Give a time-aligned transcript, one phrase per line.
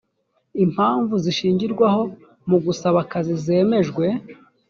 [0.63, 2.01] impamvu zishingirwaho
[2.49, 4.05] mu gusaba akazi zemejwe.